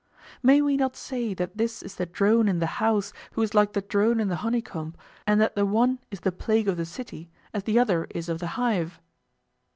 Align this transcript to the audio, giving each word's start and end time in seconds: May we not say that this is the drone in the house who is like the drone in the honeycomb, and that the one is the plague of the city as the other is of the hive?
May 0.41 0.63
we 0.63 0.77
not 0.77 0.95
say 0.95 1.35
that 1.35 1.57
this 1.57 1.83
is 1.83 1.93
the 1.97 2.07
drone 2.07 2.47
in 2.49 2.57
the 2.57 2.65
house 2.81 3.13
who 3.33 3.43
is 3.43 3.53
like 3.53 3.73
the 3.73 3.81
drone 3.83 4.19
in 4.19 4.29
the 4.29 4.37
honeycomb, 4.37 4.95
and 5.27 5.39
that 5.39 5.55
the 5.55 5.63
one 5.63 5.99
is 6.09 6.21
the 6.21 6.31
plague 6.31 6.67
of 6.67 6.77
the 6.77 6.85
city 6.87 7.29
as 7.53 7.65
the 7.65 7.77
other 7.77 8.05
is 8.09 8.27
of 8.27 8.39
the 8.39 8.47
hive? 8.57 8.99